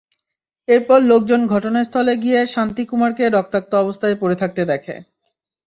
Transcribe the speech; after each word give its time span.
এরপর 0.67 0.99
লোকজন 1.03 1.41
ঘটনাস্থলের 1.53 2.17
গিয়ে 2.23 2.39
শান্তি 2.47 2.83
কুমারকে 2.89 3.23
রক্তাক্ত 3.27 3.71
অবস্থায় 3.75 4.15
পড়ে 4.21 4.35
থাকতে 4.41 4.61
দেখে। 4.71 4.95